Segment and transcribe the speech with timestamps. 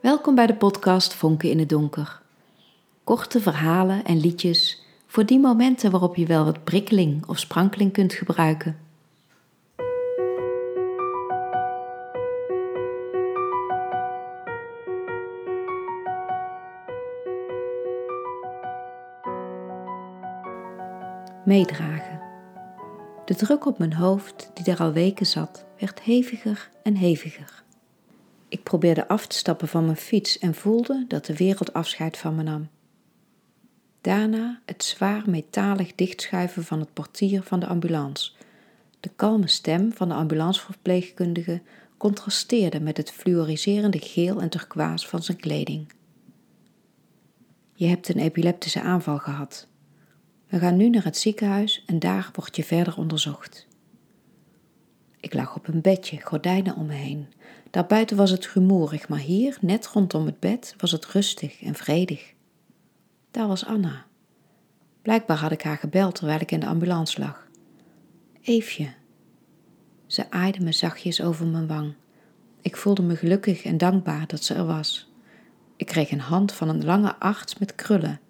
[0.00, 2.20] Welkom bij de podcast Vonken in het Donker.
[3.04, 8.12] Korte verhalen en liedjes voor die momenten waarop je wel wat prikkeling of sprankeling kunt
[8.12, 8.78] gebruiken.
[21.44, 22.20] Meedragen.
[23.24, 27.66] De druk op mijn hoofd, die daar al weken zat, werd heviger en heviger.
[28.48, 32.34] Ik probeerde af te stappen van mijn fiets en voelde dat de wereld afscheid van
[32.34, 32.68] me nam.
[34.00, 38.32] Daarna het zwaar metalig dichtschuiven van het portier van de ambulance.
[39.00, 41.62] De kalme stem van de ambulanceverpleegkundige
[41.96, 45.92] contrasteerde met het fluoriserende geel en turquoise van zijn kleding.
[47.74, 49.66] Je hebt een epileptische aanval gehad.
[50.46, 53.66] We gaan nu naar het ziekenhuis en daar word je verder onderzocht.
[55.20, 57.28] Ik lag op een bedje, gordijnen om me heen.
[57.70, 62.34] Daarbuiten was het rumoerig, maar hier, net rondom het bed, was het rustig en vredig.
[63.30, 64.06] Daar was Anna.
[65.02, 67.46] Blijkbaar had ik haar gebeld terwijl ik in de ambulance lag.
[68.42, 68.92] Eefje.
[70.06, 71.94] Ze aaide me zachtjes over mijn wang.
[72.62, 75.12] Ik voelde me gelukkig en dankbaar dat ze er was.
[75.76, 78.20] Ik kreeg een hand van een lange arts met krullen.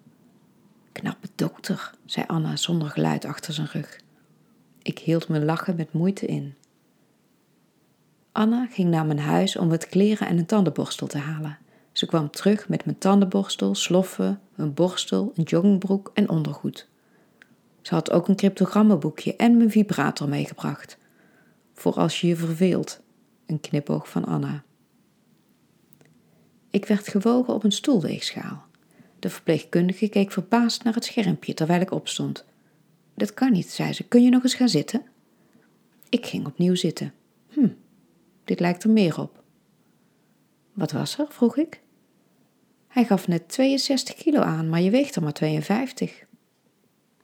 [0.91, 3.99] Knappe dokter, zei Anna zonder geluid achter zijn rug.
[4.81, 6.55] Ik hield mijn lachen met moeite in.
[8.31, 11.57] Anna ging naar mijn huis om wat kleren en een tandenborstel te halen.
[11.91, 16.87] Ze kwam terug met mijn tandenborstel, sloffen, een borstel, een joggingbroek en ondergoed.
[17.81, 20.97] Ze had ook een cryptogrammenboekje en mijn vibrator meegebracht.
[21.73, 23.01] Voor als je je verveelt,
[23.45, 24.63] een knipoog van Anna.
[26.69, 28.63] Ik werd gewogen op een stoelweegschaal.
[29.19, 32.45] De verpleegkundige keek verbaasd naar het schermpje terwijl ik opstond.
[33.15, 34.03] Dat kan niet, zei ze.
[34.03, 35.01] Kun je nog eens gaan zitten?
[36.09, 37.13] Ik ging opnieuw zitten.
[38.49, 39.43] Dit lijkt er meer op.
[40.73, 41.25] Wat was er?
[41.29, 41.81] vroeg ik.
[42.87, 46.25] Hij gaf net 62 kilo aan, maar je weegt er maar 52.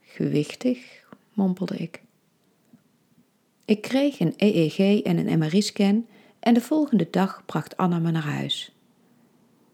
[0.00, 2.02] Gewichtig, mompelde ik.
[3.64, 6.06] Ik kreeg een EEG en een MRI-scan
[6.40, 8.74] en de volgende dag bracht Anna me naar huis.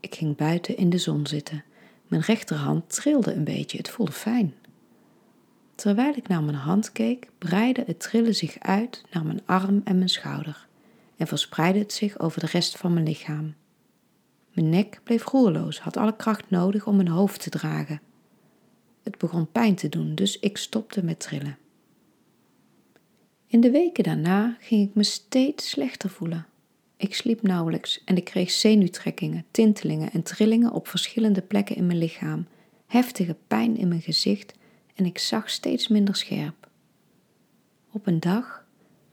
[0.01, 1.65] Ik ging buiten in de zon zitten.
[2.07, 4.55] Mijn rechterhand trilde een beetje, het voelde fijn.
[5.75, 9.97] Terwijl ik naar mijn hand keek, breidde het trillen zich uit naar mijn arm en
[9.97, 10.71] mijn schouder
[11.17, 13.55] en verspreidde het zich over de rest van mijn lichaam.
[14.53, 18.01] Mijn nek bleef roerloos, had alle kracht nodig om mijn hoofd te dragen.
[19.03, 21.59] Het begon pijn te doen, dus ik stopte met trillen.
[23.47, 26.47] In de weken daarna ging ik me steeds slechter voelen.
[26.97, 31.99] Ik sliep nauwelijks en ik kreeg zenuwtrekkingen, tintelingen en trillingen op verschillende plekken in mijn
[31.99, 32.47] lichaam,
[32.87, 34.55] heftige pijn in mijn gezicht
[34.95, 36.69] en ik zag steeds minder scherp.
[37.91, 38.62] Op een dag,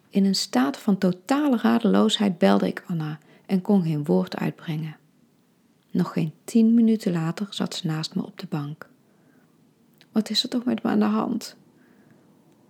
[0.09, 4.97] in een staat van totale radeloosheid, belde ik Anna en kon geen woord uitbrengen.
[5.91, 8.89] Nog geen tien minuten later zat ze naast me op de bank.
[10.11, 11.55] Wat is er toch met me aan de hand?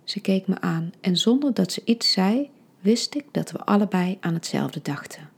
[0.04, 4.16] Ze keek me aan en zonder dat ze iets zei, wist ik dat we allebei
[4.20, 5.28] aan hetzelfde dachten.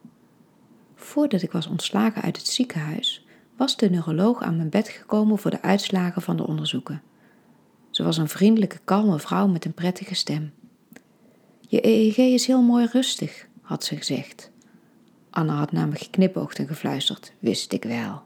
[0.94, 3.26] Voordat ik was ontslagen uit het ziekenhuis,
[3.56, 7.02] was de neuroloog aan mijn bed gekomen voor de uitslagen van de onderzoeken.
[7.90, 10.52] Ze was een vriendelijke, kalme vrouw met een prettige stem.
[11.72, 14.50] Je EEG is heel mooi rustig, had ze gezegd.
[15.30, 18.22] Anna had naar me geknipoogd en gefluisterd: Wist ik wel.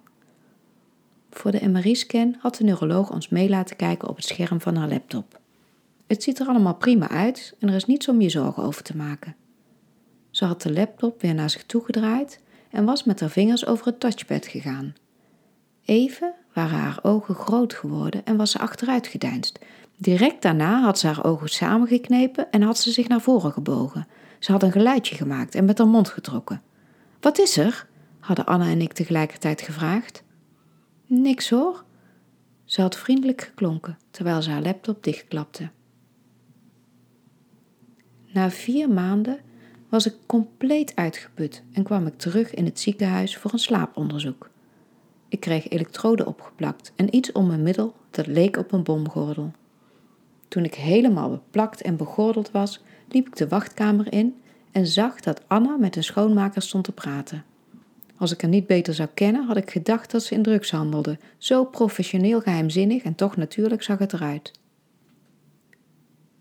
[1.31, 4.89] Voor de MRI-scan had de neuroloog ons mee laten kijken op het scherm van haar
[4.89, 5.41] laptop.
[6.07, 8.97] Het ziet er allemaal prima uit en er is niets om je zorgen over te
[8.97, 9.37] maken.
[10.31, 12.41] Ze had de laptop weer naar zich toe gedraaid
[12.71, 14.95] en was met haar vingers over het touchpad gegaan.
[15.85, 19.59] Even waren haar ogen groot geworden en was ze achteruit gedeinst.
[19.97, 24.07] Direct daarna had ze haar ogen samengeknepen en had ze zich naar voren gebogen.
[24.39, 26.63] Ze had een geluidje gemaakt en met haar mond getrokken.
[27.21, 27.87] Wat is er?
[28.19, 30.23] hadden Anna en ik tegelijkertijd gevraagd.
[31.07, 31.85] Niks hoor.
[32.65, 35.71] Ze had vriendelijk geklonken terwijl ze haar laptop dichtklapte.
[38.33, 39.39] Na vier maanden
[39.89, 44.51] was ik compleet uitgeput en kwam ik terug in het ziekenhuis voor een slaaponderzoek.
[45.29, 49.53] Ik kreeg elektroden opgeplakt en iets om mijn middel dat leek op een bomgordel.
[50.49, 54.41] Toen ik helemaal beplakt en begordeld was, liep ik de wachtkamer in
[54.73, 57.45] en zag dat Anna met een schoonmaker stond te praten.
[58.17, 61.19] Als ik haar niet beter zou kennen, had ik gedacht dat ze in drugs handelde.
[61.39, 64.53] Zo professioneel geheimzinnig en toch natuurlijk zag het eruit.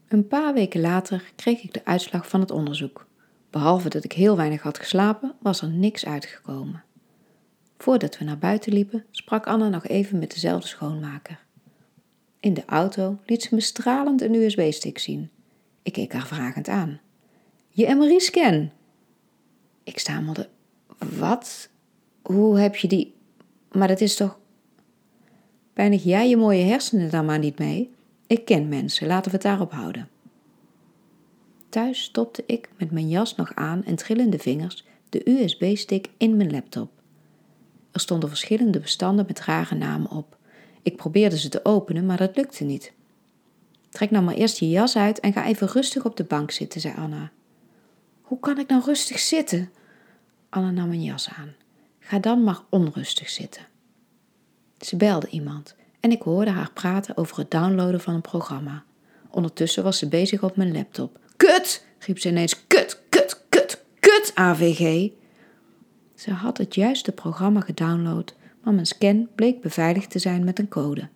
[0.07, 3.07] Een paar weken later kreeg ik de uitslag van het onderzoek.
[3.49, 6.83] Behalve dat ik heel weinig had geslapen, was er niks uitgekomen.
[7.77, 11.44] Voordat we naar buiten liepen, sprak Anna nog even met dezelfde schoonmaker.
[12.45, 15.29] In de auto liet ze me stralend een USB-stick zien.
[15.83, 16.99] Ik keek haar vragend aan.
[17.69, 18.71] Je MRI-scan!
[19.83, 20.49] Ik stamelde.
[21.17, 21.69] Wat?
[22.21, 23.13] hoe heb je die.
[23.71, 24.39] Maar dat is toch.
[25.73, 27.93] Pijnig jij je mooie hersenen dan maar niet mee?
[28.27, 30.09] Ik ken mensen, laten we het daarop houden.
[31.69, 36.51] Thuis stopte ik met mijn jas nog aan en trillende vingers de USB-stick in mijn
[36.51, 36.91] laptop.
[37.91, 40.34] Er stonden verschillende bestanden met rare namen op.
[40.85, 42.93] Ik probeerde ze te openen, maar dat lukte niet.
[43.89, 46.81] Trek nou maar eerst je jas uit en ga even rustig op de bank zitten,
[46.81, 47.31] zei Anna.
[48.21, 49.71] Hoe kan ik nou rustig zitten?
[50.49, 51.55] Anna nam een jas aan.
[51.99, 53.61] Ga dan maar onrustig zitten.
[54.79, 58.83] Ze belde iemand en ik hoorde haar praten over het downloaden van een programma.
[59.29, 61.19] Ondertussen was ze bezig op mijn laptop.
[61.35, 61.85] Kut!
[61.99, 62.67] riep ze ineens.
[62.67, 65.11] Kut, kut, kut, kut, AVG!
[66.15, 68.35] Ze had het juiste programma gedownload,
[68.65, 71.07] maar mijn scan bleek beveiligd te zijn met een code.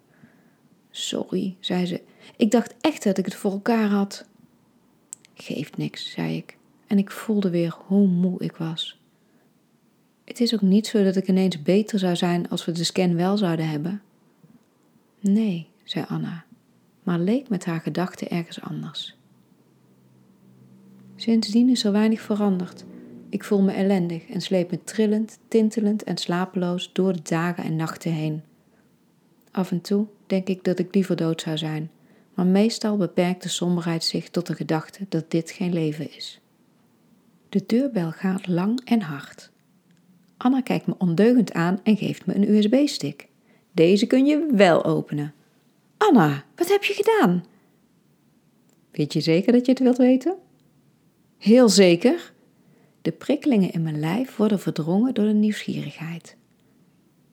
[0.90, 2.02] Sorry, zei ze.
[2.38, 4.26] Ik dacht echt dat ik het voor elkaar had.
[5.34, 6.58] Geeft niks, zei ik.
[6.88, 9.00] En ik voelde weer hoe moe ik was.
[10.24, 13.16] Het is ook niet zo dat ik ineens beter zou zijn als we de scan
[13.16, 14.02] wel zouden hebben.
[15.20, 16.46] Nee, zei Anna,
[17.04, 19.18] maar leek met haar gedachten ergens anders.
[21.16, 22.86] Sindsdien is er weinig veranderd.
[23.30, 27.76] Ik voel me ellendig en sleep me trillend, tintelend en slapeloos door de dagen en
[27.76, 28.44] nachten heen.
[29.52, 31.92] Af en toe denk ik dat ik liever dood zou zijn,
[32.34, 36.42] maar meestal beperkt de somberheid zich tot de gedachte dat dit geen leven is.
[37.50, 39.52] De deurbel gaat lang en hard.
[40.38, 43.28] Anna kijkt me ondeugend aan en geeft me een USB-stick.
[43.72, 45.34] Deze kun je wel openen.
[45.98, 47.46] Anna, wat heb je gedaan?
[48.92, 50.36] Weet je zeker dat je het wilt weten?
[51.38, 52.34] Heel zeker.
[53.10, 56.36] De prikkelingen in mijn lijf worden verdrongen door de nieuwsgierigheid.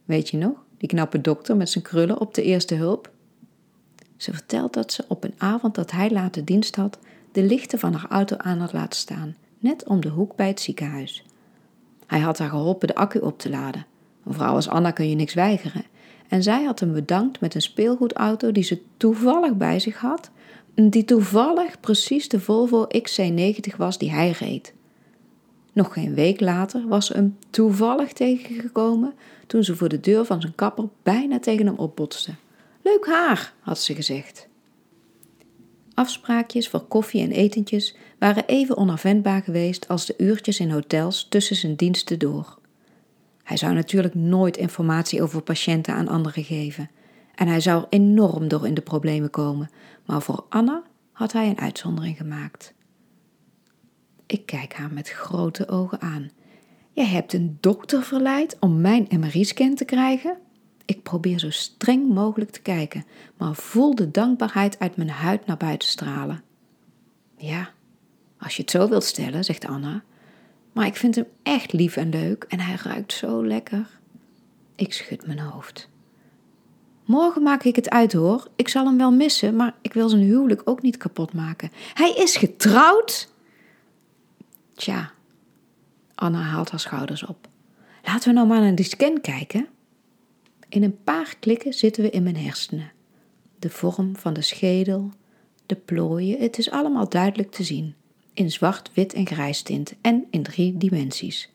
[0.04, 3.10] Weet je nog, die knappe dokter met zijn krullen op de eerste hulp?
[4.16, 6.98] Ze vertelt dat ze op een avond dat hij later dienst had,
[7.32, 10.60] de lichten van haar auto aan had laten staan, net om de hoek bij het
[10.60, 11.24] ziekenhuis.
[12.06, 13.86] Hij had haar geholpen de accu op te laden.
[14.24, 15.84] Een vrouw als Anna kun je niks weigeren.
[16.28, 20.30] En zij had hem bedankt met een speelgoedauto die ze toevallig bij zich had,
[20.74, 24.74] die toevallig precies de Volvo XC90 was die hij reed.
[25.76, 29.14] Nog geen week later was ze hem toevallig tegengekomen
[29.46, 32.34] toen ze voor de deur van zijn kapper bijna tegen hem opbotste.
[32.82, 34.48] Leuk haar, had ze gezegd.
[35.94, 41.56] Afspraakjes voor koffie en etentjes waren even onafwendbaar geweest als de uurtjes in hotels tussen
[41.56, 42.58] zijn diensten door.
[43.42, 46.90] Hij zou natuurlijk nooit informatie over patiënten aan anderen geven.
[47.34, 49.70] En hij zou er enorm door in de problemen komen,
[50.06, 50.82] maar voor Anna
[51.12, 52.74] had hij een uitzondering gemaakt.
[54.26, 56.30] Ik kijk haar met grote ogen aan.
[56.92, 60.38] Jij hebt een dokter verleid om mijn MRI-scan te krijgen?
[60.84, 63.04] Ik probeer zo streng mogelijk te kijken,
[63.36, 66.42] maar voel de dankbaarheid uit mijn huid naar buiten stralen.
[67.36, 67.70] Ja,
[68.38, 70.02] als je het zo wilt stellen, zegt Anna.
[70.72, 73.98] Maar ik vind hem echt lief en leuk en hij ruikt zo lekker.
[74.74, 75.88] Ik schud mijn hoofd.
[77.04, 78.48] Morgen maak ik het uit hoor.
[78.56, 81.70] Ik zal hem wel missen, maar ik wil zijn huwelijk ook niet kapot maken.
[81.94, 83.34] Hij is getrouwd?
[84.76, 85.12] Tja,
[86.14, 87.48] Anna haalt haar schouders op.
[88.02, 89.68] Laten we nou maar naar die scan kijken.
[90.68, 92.92] In een paar klikken zitten we in mijn hersenen.
[93.58, 95.10] De vorm van de schedel,
[95.66, 97.94] de plooien, het is allemaal duidelijk te zien.
[98.34, 101.50] In zwart, wit en grijs tint en in drie dimensies.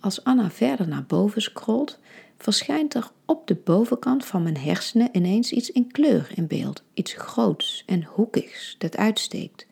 [0.00, 1.98] Als Anna verder naar boven scrolt,
[2.36, 6.82] verschijnt er op de bovenkant van mijn hersenen ineens iets in kleur in beeld.
[6.94, 9.66] Iets groots en hoekigs dat uitsteekt.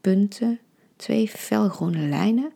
[0.00, 0.60] Punten,
[1.00, 2.52] twee felgroene lijnen.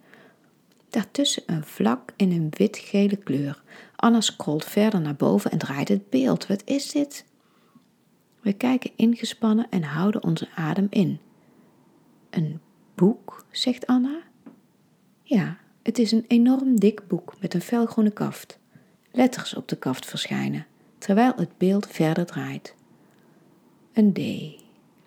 [0.89, 3.63] Daartussen een vlak in een wit-gele kleur.
[3.97, 6.47] Anna scrolt verder naar boven en draait het beeld.
[6.47, 7.25] Wat is dit?
[8.41, 11.19] We kijken ingespannen en houden onze adem in.
[12.31, 12.61] Een
[12.95, 14.23] boek, zegt Anna.
[15.23, 18.59] Ja, het is een enorm dik boek met een felgroene kaft.
[19.13, 20.67] Letters op de kaft verschijnen,
[20.99, 22.75] terwijl het beeld verder draait.
[23.93, 24.19] Een D,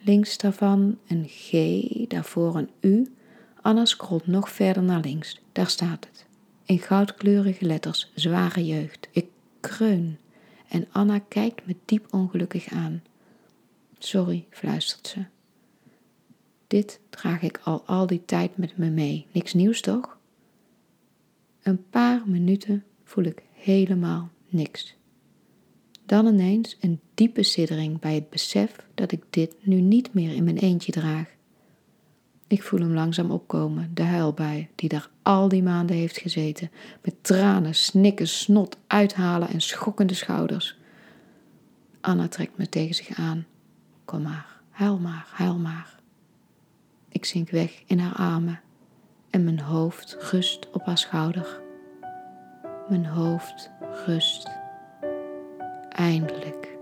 [0.06, 1.52] links daarvan een G,
[2.08, 3.12] daarvoor een U.
[3.68, 6.26] Anna scrolt nog verder naar links, daar staat het.
[6.66, 9.08] In goudkleurige letters, zware jeugd.
[9.12, 9.26] Ik
[9.60, 10.18] kreun.
[10.68, 13.04] En Anna kijkt me diep ongelukkig aan.
[13.98, 15.26] Sorry, fluistert ze.
[16.68, 19.28] Dit draag ik al al die tijd met me mee.
[19.32, 20.18] Niks nieuws toch?
[21.62, 24.96] Een paar minuten voel ik helemaal niks.
[26.06, 30.44] Dan ineens een diepe siddering bij het besef dat ik dit nu niet meer in
[30.44, 31.36] mijn eentje draag.
[32.48, 37.16] Ik voel hem langzaam opkomen, de huilbui die daar al die maanden heeft gezeten, met
[37.22, 40.78] tranen, snikken, snot, uithalen en schokkende schouders.
[42.02, 43.46] Anna trekt me tegen zich aan.
[44.06, 45.96] Kom maar, huil maar, huil maar.
[47.10, 48.60] Ik zink weg in haar armen
[49.30, 51.62] en mijn hoofd rust op haar schouder.
[52.90, 53.70] Mijn hoofd
[54.06, 54.50] rust.
[55.90, 56.77] Eindelijk.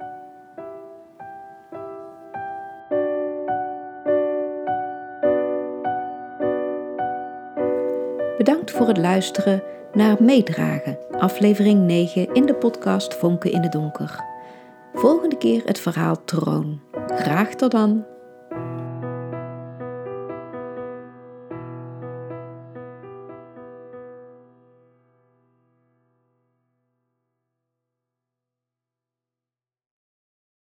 [8.46, 14.24] Bedankt voor het luisteren naar Meedragen, aflevering 9 in de podcast Vonken in het Donker.
[14.94, 16.82] Volgende keer het verhaal Troon.
[17.08, 18.15] Graag tot dan!